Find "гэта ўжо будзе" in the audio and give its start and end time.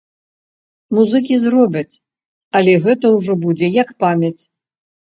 2.87-3.67